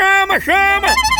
[0.00, 1.19] chama, chama!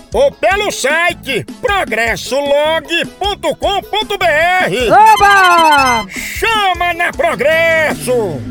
[0.13, 3.55] ou pelo site progressolog.com.br.
[5.13, 6.05] Oba!
[6.09, 8.41] Chama na Progresso!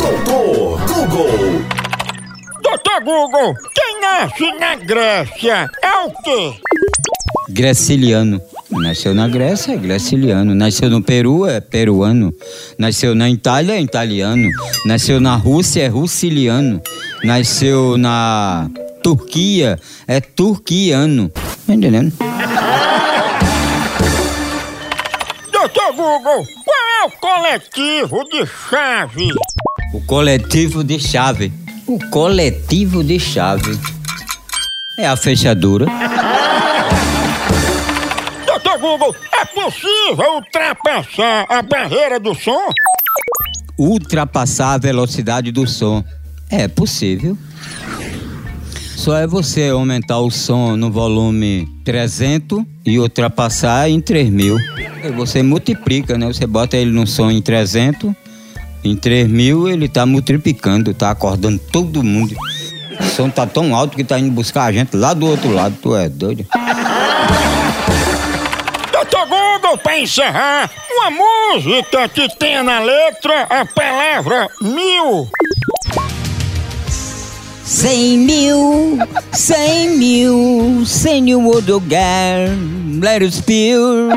[0.00, 1.64] Doutor Google.
[2.62, 6.54] Doutor Google, quem nasce na Grécia é o quê?
[7.50, 8.40] Graciliano.
[8.70, 10.54] Nasceu na Grécia, é graciliano.
[10.54, 12.34] Nasceu no Peru, é peruano.
[12.78, 14.48] Nasceu na Itália, é italiano.
[14.84, 16.80] Nasceu na Rússia, é russiliano.
[17.24, 18.68] Nasceu na
[19.02, 21.30] Turquia, é turquiano.
[21.66, 22.12] Tá entendendo?
[25.50, 29.28] Doutor Google, qual é o coletivo de chave?
[29.94, 31.50] O coletivo de chave.
[31.86, 33.78] O coletivo de chave.
[34.98, 35.86] É a fechadura.
[38.46, 42.70] Doutor Google, é possível ultrapassar a barreira do som?
[43.78, 46.04] ultrapassar a velocidade do som.
[46.50, 47.36] É possível.
[48.96, 54.56] Só é você aumentar o som no volume 300 e ultrapassar em 3000.
[55.02, 56.26] Aí Você multiplica, né?
[56.26, 58.12] Você bota ele no som em 300,
[58.82, 62.34] em 3000 ele tá multiplicando, tá acordando todo mundo.
[62.98, 65.76] O som tá tão alto que tá indo buscar a gente lá do outro lado.
[65.82, 66.46] Tu é doido?
[68.92, 75.28] Doutor Google, pra encerrar, uma música que tenha na letra a palavra mil.
[77.64, 78.98] Cem mil,
[79.32, 82.50] cem mil, cem mil outro lugar,
[83.00, 84.10] let us feel.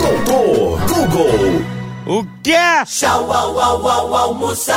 [0.00, 1.64] Doutor Google.
[2.04, 2.84] O quê?
[2.84, 4.74] Tchau, au, au, au, almoção.